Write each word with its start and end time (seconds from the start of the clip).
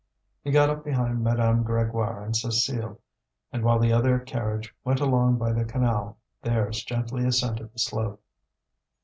He 0.43 0.49
got 0.49 0.71
up 0.71 0.83
behind 0.83 1.23
Madame 1.23 1.63
Grégoire 1.63 2.23
and 2.25 2.33
Cécile, 2.33 2.97
and 3.51 3.63
while 3.63 3.77
the 3.77 3.93
other 3.93 4.17
carriage 4.17 4.73
went 4.83 4.99
along 4.99 5.37
by 5.37 5.51
the 5.53 5.63
canal, 5.63 6.17
theirs 6.41 6.83
gently 6.83 7.23
ascended 7.23 7.71
the 7.71 7.77
slope. 7.77 8.19